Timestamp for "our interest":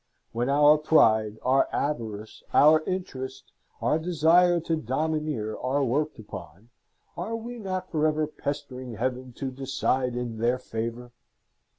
2.55-3.51